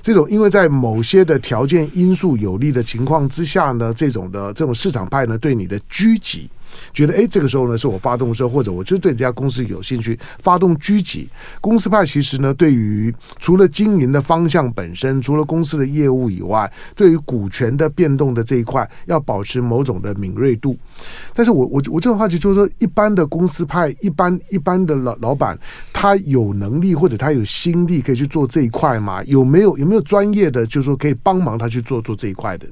[0.00, 6.48] 这种因为在某些的条件因素有利的情况之下呢，这种的这种市场派呢对你的狙击，
[6.92, 11.28] 觉得哎，这个时候呢是我发动的时候，或者我就对这家公司有兴趣发动狙击。
[11.60, 20.76] 公司派其实呢，对于除了经营的方向本身，除了公司的业务以外，对于股权的变动的这一块，要保持某种的敏锐度。
[21.34, 25.58] 但是我我我这种话题就是说，一般的公司派，一般一般的老老板，
[25.92, 29.22] 他有能力或者他有心力可以去做这一块吗？
[29.24, 32.66] 有没有有没有专业的，就是说可以帮忙他去做做这一块的？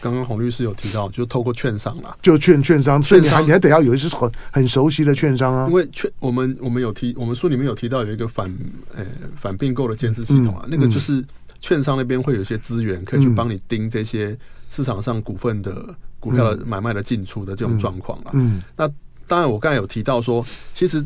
[0.00, 5.66] 刚刚洪律师有提到，就透过券商啦，就券券商，所以你还你还得要有一些很很熟悉的券商啊。
[5.68, 8.50] 因为券，我们我们有提，我们书里面有提到有一个反
[8.94, 9.04] 呃
[9.36, 11.22] 反并购的监视系统啊，嗯、那个就是
[11.60, 14.36] 券商那边会有一些资源可以去帮你盯这些
[14.70, 18.30] 市场上股份的股票的买卖的进出的这种状况啊。
[18.32, 18.88] 嗯，那
[19.26, 21.04] 当然我刚才有提到说，其实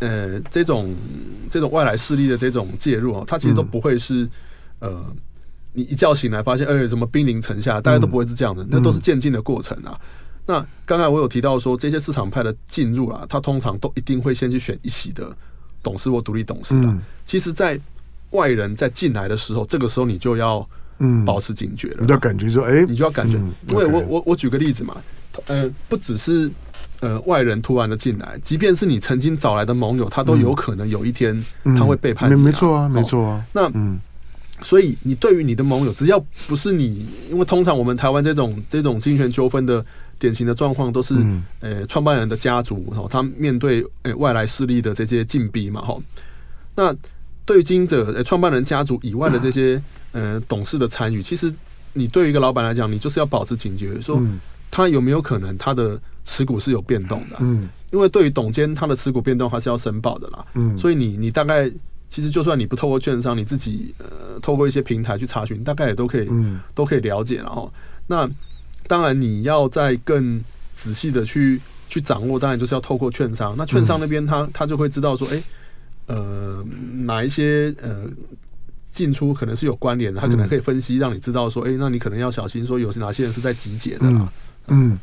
[0.00, 0.94] 呃这种
[1.48, 4.28] 这种外来势力的这种介入啊，它其实都不会是
[4.80, 5.04] 呃。
[5.76, 7.78] 你一觉醒来发现，哎，怎么兵临城下？
[7.82, 9.92] 大家都不会是这样的，嗯、那都是渐进的过程啊。
[9.92, 10.00] 嗯、
[10.46, 15.30] 那刚才我有提到说，这些市场派的进入啊，他通常都一定会先去选一席的
[15.82, 16.86] 董事或独立董事的。
[16.86, 17.78] 嗯、其实，在
[18.30, 20.66] 外人在进来的时候，这个时候你就要
[20.98, 21.98] 嗯保持警觉了。
[22.00, 24.96] 你就感觉说，哎，你就要感觉，嗯、因为我我我举个例子嘛，
[25.46, 26.50] 呃，不只是
[27.00, 32.36] 呃外人突然的进来，即便是你曾经找来的盟友，他都有可能有一天他会背叛你、啊。
[32.38, 33.44] 没没错啊，没错啊。
[33.52, 34.00] 那嗯。
[34.62, 39.84] 所以，你对于你的盟友，只要不是你，因为通常我们台湾这种这种经营权纠纷的
[40.18, 41.14] 典型的状况，都是
[41.60, 45.98] 呃创办人的家族，然后他面对呃外来势力的这些禁闭嘛，哈。
[46.74, 46.94] 那
[47.44, 49.80] 对于经营者、呃创办人家族以外的这些
[50.12, 51.52] 呃董事的参与，其实
[51.92, 54.20] 你对于一个老板来讲，你就是要保持警觉，说
[54.70, 61.70] 他有没有可能他的持股是有变动的，嗯，因为对于董监他的持股变动，还是要申报的啦，嗯，所以你你大概。
[62.08, 67.36] 其实，就算你不透过券商，你自己呃透过一些平台去查询，大概也都可以，嗯、都可以了解。
[67.36, 67.70] 然后，
[68.06, 68.28] 那
[68.86, 70.42] 当然你要再更
[70.72, 73.54] 仔细的去去掌握，当然就是要透过券商。
[73.58, 75.42] 那券商那边他他就会知道说，哎，
[76.06, 76.64] 呃，
[77.04, 78.06] 哪一些呃
[78.92, 84.32] 进出可能是有关联的，他可能可以分析，让你知道说，哎，那你可能要小心，说有哪些人是在集结的啦。
[84.68, 84.98] 嗯，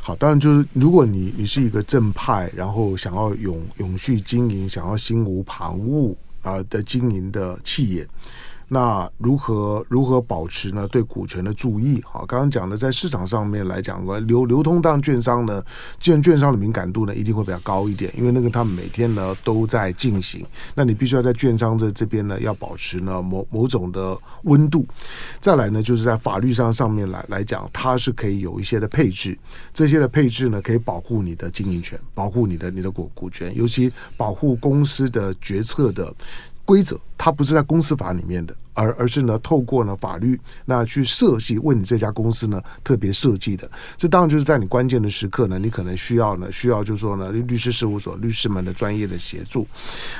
[0.00, 6.14] 好，当然就是如果你你是一个正派，然后想要永永续经营，想要心无旁骛。
[6.42, 8.06] 啊的经营的企业，
[8.72, 10.88] 那如何如何保持呢？
[10.88, 15.62] 对股权的注意，好，刚刚讲的在市场上面来讲，流流通当券商呢，
[15.98, 20.42] 既然券商的敏感度呢一定会比较高一点，因为那个他们每天呢都在进行，
[20.74, 24.86] 那你必须要在券商这这边呢要保持呢某某种的温度。
[25.38, 29.38] 再来呢，就是在法律上上面来来讲，它是可以有一些的配置，
[29.74, 36.10] 这些的配置呢可以保护你的经营权，保护你的你的股股权，尤其保护公司的决策的。
[36.64, 43.70] 规则它不是在公司法里面的，而而是呢透过呢法律那去设计为你这家公司呢特别设计的。
[43.96, 49.66] 这当然就是在你关键的时刻呢，你可能需要呢需要就是说呢律师事务所律师们的专业的协助。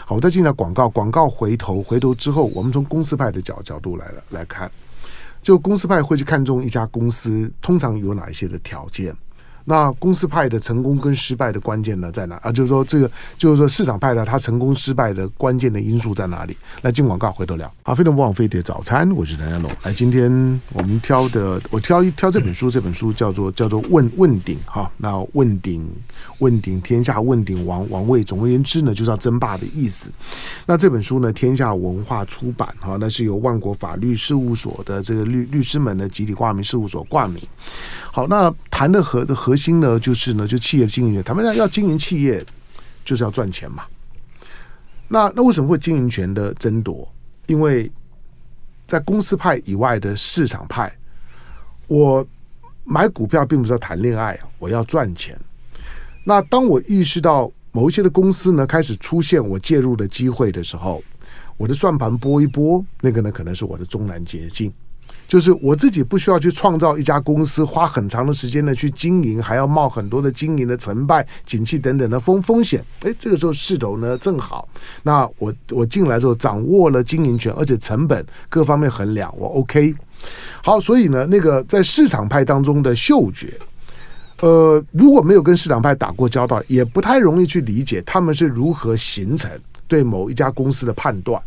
[0.04, 4.70] 好，我再进来广告，广告回头回头之后，我们从公司派的角角度来了来看，
[5.42, 9.14] 就公司派会去看中一家公司，通常有哪一些的条件？
[9.64, 12.50] 那公司派的成功跟失败的关键呢在哪啊？
[12.50, 16.56] 就是说这个，就是说市场派的它成功失败的关键的因素在哪里？
[16.80, 17.72] 来进广告，回头聊。
[17.82, 19.70] 好，飞碟不枉飞碟早餐，我是谭家龙。
[19.84, 20.30] 来，今天
[20.72, 24.90] 我们挑的，我挑一挑这本书，这本书叫做叫做问问鼎哈。
[24.96, 25.86] 那问鼎
[26.38, 28.22] 问鼎天下，问鼎王王位。
[28.24, 30.10] 总而言之呢，就是要争霸的意思。
[30.64, 37.42] 那这本书呢，天下文化出版哈，那是由万国法律事务所的这个律律师们的集体挂名事务所挂名。
[38.14, 42.44] 好，那谈的核的核心呢，就是呢，就企业经营，他们要要经营企业，
[43.06, 43.84] 就是要赚钱嘛。
[45.08, 47.10] 那那为什么会经营权的争夺？
[47.46, 47.90] 因为
[48.86, 50.94] 在公司派以外的市场派，
[51.86, 52.24] 我
[52.84, 55.34] 买股票并不是要谈恋爱，我要赚钱。
[56.22, 61.02] 那当我意识到某一些的公司呢，开始出现我介入的机会的时候，
[61.56, 64.70] 我的算盘拨一拨，那个呢，可能是我的终南捷径。
[65.32, 72.84] 就是我自己不需要去创造一家公司，花很长的时间呢去经营，还要冒很多的经营的成败、景气等等的风风险。
[73.00, 74.68] 诶，这个时候势头呢正好，
[75.04, 79.94] 那我我进来之后掌握了经营权，而且成本各方面衡量，我 OK。
[80.62, 83.58] 好，所以呢，那个在市场派当中的嗅觉，
[84.42, 89.50] 呃，如果没有跟市场派打过交道，也不太容易去理解他们是如何形成
[89.88, 91.42] 对某一家公司的判断。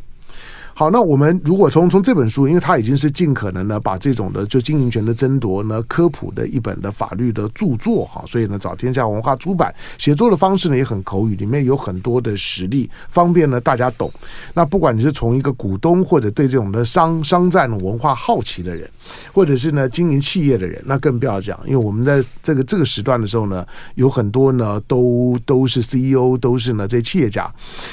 [0.77, 14.11] 好，那我们如果从从这本书，因为它已经是尽可能呢把这种的就经营权的争夺呢科普的一本的法律的著作哈，所以呢找天下文化出版，写作的方式呢也很口语，里面有很多的实例，方便呢大家懂。
[14.53, 18.85] 那不管你是从一个股东或者对这种的商商战文化好奇的人，
[19.31, 27.49] 或者是呢经营企业的人，那更不要讲，因为我们在这个这个时段的时候呢，有很多呢都都是 CEO，都是呢这些企业家。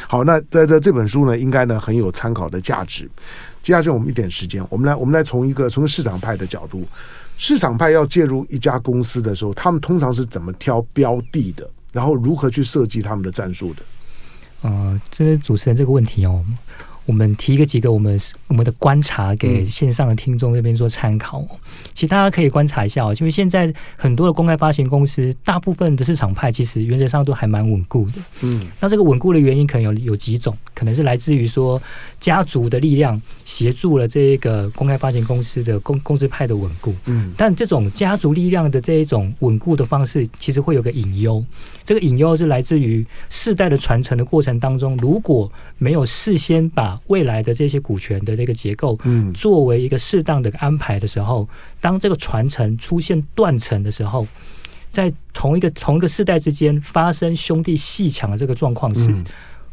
[0.08, 2.71] 好，那在在这本书呢，应该呢很有参考的价。
[2.72, 3.06] 价值。
[3.62, 6.86] 接下去我们一点时间，我们来我们来从一个从市场派的角度，
[7.36, 13.82] 市场派要介入一家公司的时候，他们通常是怎么挑标的的，然后如何去设计他们的战术的？
[14.62, 16.42] 呃，这是主持人这个问题哦。
[17.04, 21.40] 我们提一个几个我们我们的观察给线上的听众这边做参考。
[21.40, 21.58] 嗯。
[21.94, 28.22] 其实大家可以观察一下哦，因为现在很多的公开发行公司，大部分的市场派其实原则上都还蛮稳固的。
[28.42, 31.80] 嗯，那这个稳固的原因可能有有几种，可能是来自于说
[32.20, 36.94] 家族的力量协助了这一个公开发行公司的公公司派的稳固。
[37.06, 41.44] 嗯，但这种家族力量的这一种稳固的方式，其实会有个隐忧。
[41.84, 51.48] 这个隐忧是来自于世代的传承的过程当中，如果没有事先把未来的这些股权的那个结构，嗯，作为一个适当的安排的时候，
[51.80, 54.26] 当这个传承出现断层的时候，
[54.88, 59.14] 在同一个同一个世代之间发生兄弟鬩墙的这个状况时，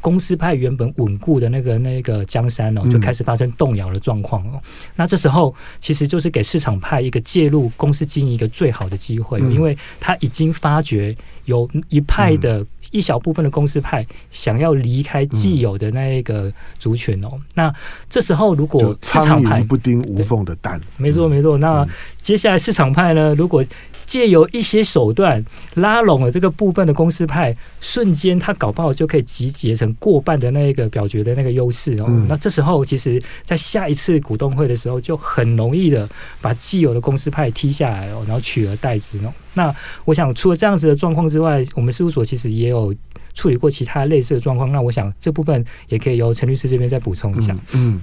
[0.02, 4.62] 公司派原本稳固的那个那个江山哦，就开始发生动摇的状况哦。
[4.96, 12.66] 那这时候其实就是给市场派一个介入公司经营一个最好的机会，因为他已经发觉有一派的。
[12.92, 17.74] 一小部分的公司派想要离开既有的那一个族群哦，嗯、那
[18.10, 21.58] 这时候如果市场派不叮无缝的蛋，没错没错。
[21.58, 21.88] 那
[22.22, 23.64] 接下来市场派呢，如果
[24.06, 25.44] 借由一些手段
[25.76, 32.06] 拉拢了这个部分的公司派，瞬间他搞不好就可以集结成过半的那一个表决的那个优势哦。
[32.08, 36.10] 嗯、那这时候其实，在下一次股东会的时候，就很容易的
[36.42, 39.32] 把既有的公司派踢下来哦，然后取而代之哦。
[39.54, 39.74] 那
[40.06, 42.94] 我想，除了这样子的状况之外，我们事务所其实也有
[43.34, 44.72] 处理过其他类似的状况。
[44.72, 47.58] 那我想这部分也可以由陈律师这边再补充一下。
[47.74, 48.02] 嗯，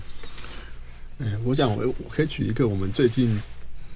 [1.19, 3.39] 哎、嗯，我想我我可以举一个我们最近。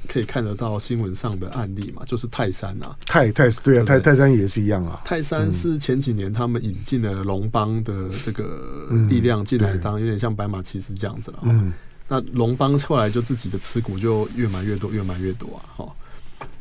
[0.08, 4.98] 可以看得到新闻上的案例嘛，就是泰山啊，泰泰对啊，泰泰山也是一样啊。
[5.04, 11.40] 泰山是前几年他们引进了龙邦的这个力量进来当，有点像白马骑士这样子了。
[11.42, 11.70] 嗯，
[12.08, 15.60] 那龙邦后来就自己的持股就越买越多，越买越多啊。
[15.76, 15.92] 哈，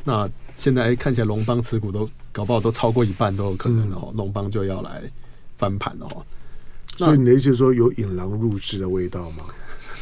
[0.09, 5.03] 那现在看起来龙邦持股都搞不好都超过一半都有可能哦，龙邦就要来
[5.55, 6.07] 翻盘哦。
[6.97, 9.43] 所以你的意思说有引狼入室的味道吗？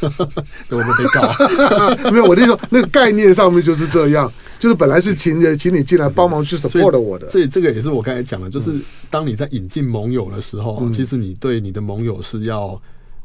[0.00, 1.30] 我们被告。
[2.10, 7.28] 没有，我的意思说，那个概念上面就是这样，就是本来是请请你进来帮忙去 support 我的。
[7.28, 8.72] 所以这个也是我刚才讲的，就是
[9.10, 12.80] 当你在引进盟友的时候，其实你对你的盟友是要。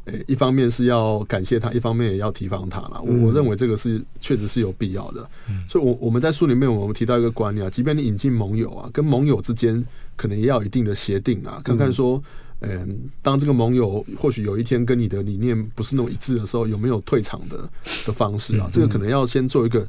[0.06, 3.02] 诶，一方面是要感谢他，一方面也要提防他了。
[3.02, 5.26] 我我认为这个是确实是有必要的。
[5.70, 9.82] 所以，我我们在书里面我们提到一个观念啊，即便你引进盟友啊，跟盟友之间
[10.16, 12.22] 可能也要有一定的协定啊，看看说，
[12.60, 17.70] 嗯，当这个盟友或许有一天跟你的理念不是那么一致的时候，有没有退场的
[18.06, 18.70] 的方式啊？
[18.72, 19.88] 这个可能要先做一个。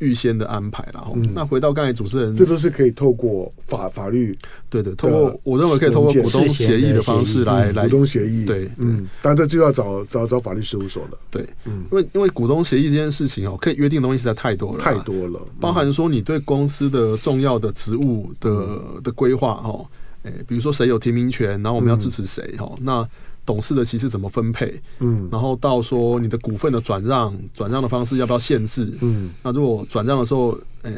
[0.00, 4.36] 预先的安排，然后那回到刚才主持人，这都是可以透过法法律，
[4.68, 19.86] 对对，透过我认为可以透过股东协议的方式来来股东协议，对，嗯，但这就要找找找法律事务所了，对，嗯，因为因为股东协议这件事情哦，可以约定的东西实在太多了，太多了，包含说你对公司的重要的职务的的规划哦，
[20.24, 23.06] 诶，比如说谁有提名权，然后我们要支持谁哈，那。
[23.50, 24.80] 董事的席次怎么分配？
[25.00, 28.92] 嗯，然后到说你的股份的转让，转让的方式要不要限制？
[29.00, 30.92] 嗯，那如果转让的时候，呃，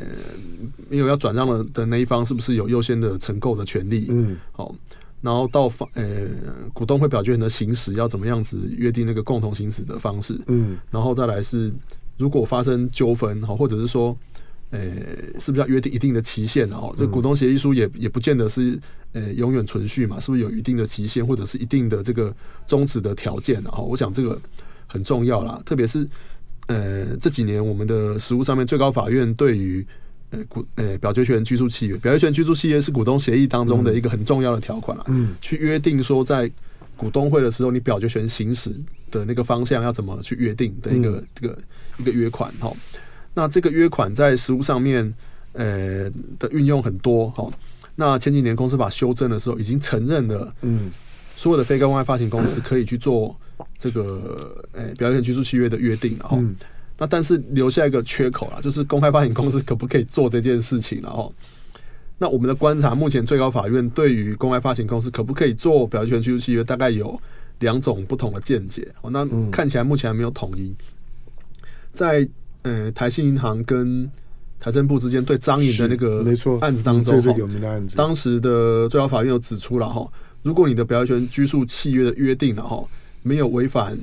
[0.90, 4.04] 没有要转让的的那一方，是不是有优先的承购的权利？
[4.10, 4.74] 嗯，好，
[5.22, 6.04] 然后到方呃
[6.74, 10.38] 股东会表决权的行使要怎么样子约定那个共同行使的方式？
[10.48, 11.72] 嗯，然后再来是
[12.18, 14.14] 如果发生纠纷，好，或者是说。
[14.72, 15.06] 诶，
[15.38, 16.68] 是不是要约定一定的期限？
[16.70, 18.78] 哦这股东协议书也也不见得是
[19.12, 20.18] 呃永远存续嘛？
[20.18, 22.34] 是不是有一定的期限，或者是一定的这个
[22.66, 23.62] 终止的条件？
[23.62, 24.40] 然后我想这个
[24.86, 26.08] 很重要啦，特别是
[26.68, 29.86] 呃这几年我们的实务上面，最高法院对于
[30.30, 35.04] 呃股呃表决权居住契约，表决权居住契约是股东协议当中的一个很重要的条款啦。
[35.08, 36.50] 嗯，去约定说在
[36.96, 38.74] 股东会的时候，你表决权行使
[39.10, 41.58] 的那个方向要怎么去约定的一个这个
[41.98, 42.72] 一个约款哈。
[43.34, 45.12] 那这个约款在实务上面，
[45.52, 47.50] 呃的运用很多哈。
[47.94, 50.90] 那前几年公司法修正的时候，已经承认了，嗯，
[51.36, 53.36] 所有的非公开发行公司可以去做
[53.76, 56.38] 这个，呃，表决权居住契约的约定，然后，
[56.98, 61.34] 那但是留下一个缺口啦，就是公开发行公司可不可以做这件事情，然后，
[62.16, 67.20] 那我们的观察，目前最高法院对于公开发行公司可不可以做表决权居住契约，大概有
[67.58, 68.88] 两种不同的见解。
[69.02, 70.74] 哦，那看起来目前还没有统一，
[71.92, 72.28] 在。
[72.62, 74.10] 呃，台信银行跟
[74.60, 76.24] 财政部之间对张颖的那个
[76.60, 77.96] 案子当中，这是有名的案子。
[77.96, 80.08] 当时的最高法院有指出了哈，
[80.42, 82.84] 如果你的表决权拘束契约的约定了哈，
[83.22, 83.98] 没有违反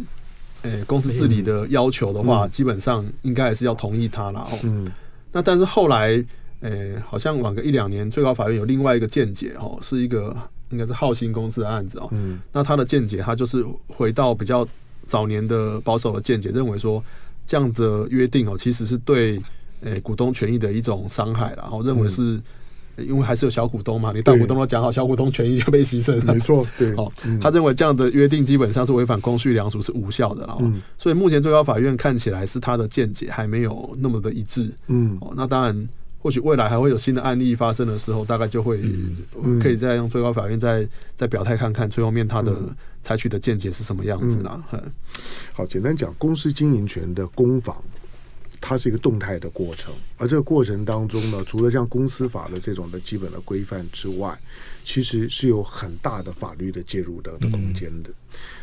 [0.64, 4.46] 呃公司治理的要求的话，基本上应该还是要同意他了。
[4.66, 4.92] 嗯，
[5.32, 6.22] 那但是后来
[6.60, 10.36] 呃，好像晚个一两年，最高法院有另外一个见解哈，是一个
[10.72, 12.10] 应该是浩兴公司的案子哦。
[12.12, 14.68] 嗯，那他的见解，他就是回到比较
[15.08, 17.02] 早年的保守的见解，认为说。
[17.50, 19.42] 这样的约定哦，其实是对
[19.82, 21.64] 诶股东权益的一种伤害了。
[21.64, 22.40] 然后认为是，
[22.98, 26.32] 因为还是有小股东嘛，你大股东都讲好，小股东权益就被牺牲了。
[26.36, 26.94] 没错，对。
[26.94, 30.46] 哦，他认为这样的约定基本上是违反公序良俗，是无效的。
[30.46, 30.58] 了。
[30.60, 34.72] 嗯，所以目前最高法院看起来是他的见解还没有那么的一致。
[34.86, 35.90] 嗯，哦，那当然。
[36.22, 38.82] 或许未来还会有新的案例发生的时候，大概就会
[39.62, 42.54] 可以再用最高法院再再表态看看最后面他的
[43.02, 44.64] 采取的见解是什么样子呢？
[45.54, 47.82] 好，简单讲，公司经营权的攻防，
[48.60, 54.38] 它是一个动态的过程，而这个过程当中呢，除了像公司法的这种的基本的规范之外，
[54.90, 58.10] 其实是有很大的法律的介入的的空间的。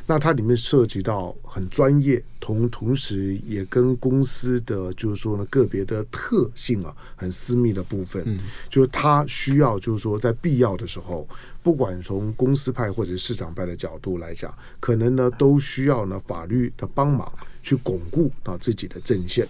[0.09, 11.29] 那它里面涉及到很专业，同同时也跟公司的就是说呢个别的特性啊，很私密的部分，嗯，就是它需要就是说在必要的时候，
[11.63, 19.47] 不管从公司派或者市场派的角度来讲，可能呢都需要呢法律的帮忙去巩固到自己的阵线。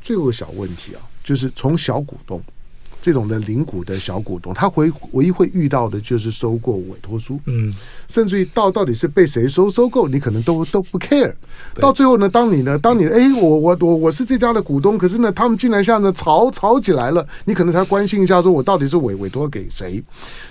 [0.00, 2.42] 最后一个小问题啊，就是从小股东。
[3.02, 7.74] 这种的零股的小股东，他唯唯一会遇到的就是收购委托书，嗯，
[8.06, 11.32] 甚至于到到底是被谁收收购，你可能都都不 care。
[11.80, 20.00] 到最后呢，当你呢，当你哎，我我我我是这家的股东，可是呢，他们竟然像呢吵吵起来了，你可能才关心一下，说我到底是委委托给谁？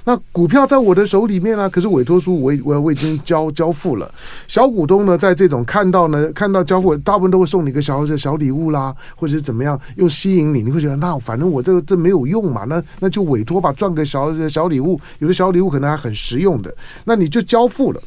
[0.03, 4.13] 那股票在我的手里面呢，可是委托书我我我已经交交付了。
[4.45, 12.40] 小股东呢，在这种看到呢，看到交付，大部分都会送你个小小礼物啦，或者是怎么样，又吸引你，你会觉得那反正我这个这没有用。
[12.49, 16.73] 嘛，那那就委托吧，赚个小小礼物，有的小礼物可能还很实用的，
[17.03, 18.01] 那你就交付了。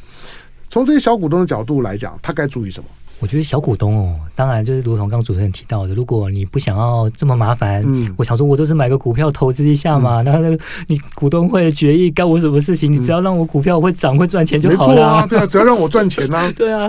[0.69, 2.89] 从这些小股东的角度来讲，他该注意什么？
[3.25, 10.21] 我觉得小股东哦，当然就是如同刚刚主持人提到的，如果你不想要这么麻烦，嗯，我想说，我就是买个股票投资一下嘛。
[10.21, 15.03] 然后那个你股东会决议干我什么事情，你只要让我股票会涨会赚钱就好了。
[15.03, 16.47] 啊，对啊，只要让我赚钱啊。
[16.55, 16.87] 对啊，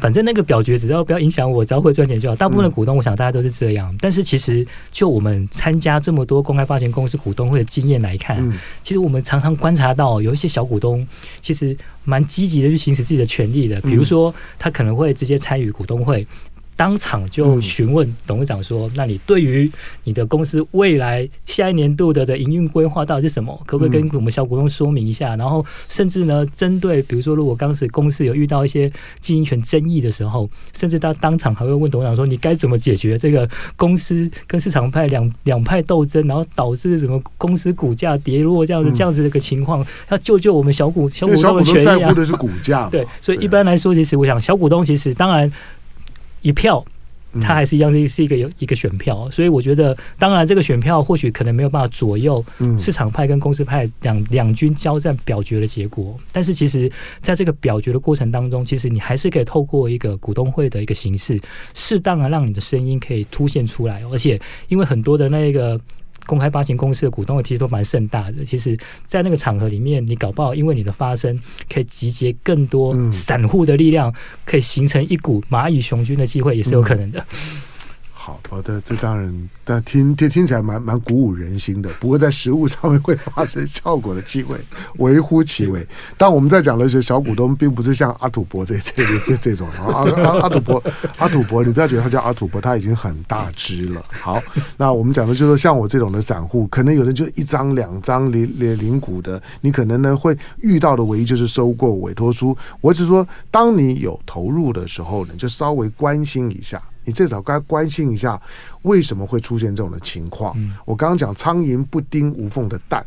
[0.00, 2.34] 反正那个表决只要不要影响我，只要会赚钱就好。
[2.34, 3.96] 大部分的股东，我想大家都是这样。
[4.00, 8.42] 但是其实就我们参加这么多公开发行公司股东会的经验来看，
[8.82, 11.06] 其实我们常常观察到有一些小股东，
[11.40, 16.26] 其实蛮积极的去行使自己的权利的，比如说他可能会直接参与股东会。
[16.76, 19.70] 当场就询问董事长说：“那你对于
[20.02, 23.58] 你的公司未来下一年度的的营运规划到底是什么？
[23.64, 25.36] 可不可以跟我们小股东说明一下？
[25.36, 41.98] 然后甚至呢，针对比如说，如果当时公司有遇到一些经营权争议的时候，甚至他当场还会问董事长说：你该怎么解决这个公司跟市场派两两派斗争，然后导致什么公司股价跌落这样子这样子的一个情况，要救救我们小股小股东的权益啊！
[41.98, 45.50] 在乎的是股价，对，所以一般来说，其实我想小股东其实当然。”
[46.44, 46.84] 一票，
[47.40, 52.44] 它还是一样是是一个有一个选票，所以我觉得，当然这个选票或许可能没有办法左右
[52.78, 56.88] 市场派跟公司派两两军交战表决的结果，但是其实
[57.22, 61.40] 在这个表决的过程当中，其实你还是可以透过一个股东会的一个形式，
[61.72, 65.80] 适当的让你的声音可以凸显出来，而且因为很多的那个。
[66.26, 68.44] 公开发行公司的股东其实都蛮盛大的。
[68.44, 71.38] 其实，在那个场合里面，你搞不好因为你的发声，
[71.72, 74.12] 可以集结更多散户的力量，
[74.44, 77.24] 可以形成一股蚂蚁雄军的机会，也是有可能的。
[78.24, 81.90] 好好的，这当然，但听听听起来蛮蛮鼓舞人心的。
[82.00, 84.56] 不过在实物上面会发生效果的机会
[84.96, 85.86] 微乎其微。
[86.16, 90.82] 但我们在讲的是小股东，并不是像阿土伯这这这这种阿阿阿土伯
[91.18, 94.02] 阿土伯，你不要觉得他叫阿土伯，他已经很大只了。
[94.08, 94.42] 好，
[94.78, 102.56] 那我们讲的就是像我这种的散户，可能有人就一张两张零零零股的，你可能呢会遇到的唯一就是收购委托书。
[102.80, 106.80] 我只是说，当你有投入的时候呢，就稍微关心一下。
[107.04, 108.40] 你至少该关心一下，
[108.82, 110.54] 为什么会出现这种的情况？
[110.56, 113.04] 嗯、我刚刚讲苍蝇不叮无缝的蛋。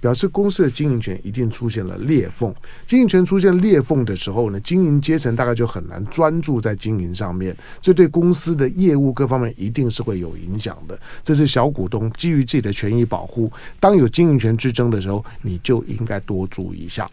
[0.00, 2.54] 表示公司的经营权一定出现了裂缝，
[2.86, 10.96] 经营权出现裂缝的时候呢，经营阶层大概就很难专注在经营上面，这对公司的业务各方面一定是会有影响的。
[11.24, 17.10] 这是小股东基于自己的权益保护，当有经营权之争的时候，你就应该多注意一下。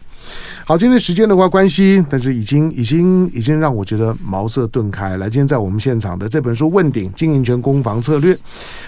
[0.64, 5.16] 好，今天时间的话关系，但是已经已经已经让我觉得茅塞顿开。
[5.16, 8.34] 来，今天在我们现场的这本书《问鼎经营权攻防策略》，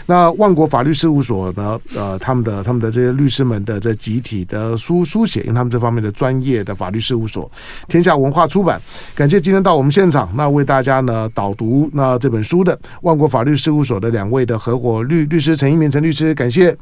[0.04, 3.78] 那万国法律事务所呢，呃，他们的他们的这些律师们的。
[3.80, 7.48] 这集体的书书写，因为他们这方面的专业的法律事务所，
[7.86, 8.82] 天下文化出版。
[9.14, 16.76] 感谢今天到我们现场，那为大家呢导读那这本书的万国法律事务所的两位的合伙律律师陈一鸣陈律师，感谢，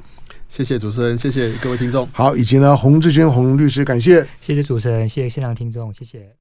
[0.49, 2.09] 谢谢主持人，谢谢各位听众。
[2.13, 6.37] 好，以及呢洪志军洪律师，感谢，谢谢主持人，谢谢现场听众，谢谢。